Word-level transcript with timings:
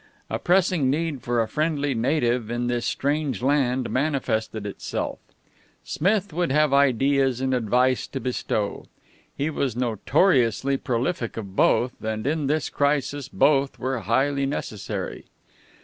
A 0.31 0.39
pressing 0.39 0.89
need 0.89 1.21
for 1.21 1.43
a 1.43 1.47
friendly 1.47 1.93
native 1.93 2.49
in 2.49 2.65
this 2.65 2.87
strange 2.87 3.43
land 3.43 3.87
manifested 3.91 4.65
itself. 4.65 5.19
Smith 5.83 6.33
would 6.33 6.51
have 6.51 6.73
ideas 6.73 7.39
and 7.39 7.53
advice 7.53 8.07
to 8.07 8.19
bestow 8.19 8.85
he 9.37 9.51
was 9.51 9.75
notoriously 9.75 10.77
prolific 10.77 11.37
of 11.37 11.55
both 11.55 12.03
and 12.03 12.25
in 12.25 12.47
this 12.47 12.67
crisis 12.67 13.29
both 13.29 13.77
were 13.77 13.99
highly 13.99 14.47
necessary. 14.47 15.25